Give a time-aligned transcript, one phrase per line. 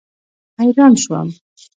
[0.59, 1.27] حیران شوم.